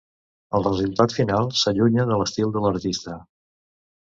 [0.59, 3.19] El resultat final s'allunya de l'estil de l’artista.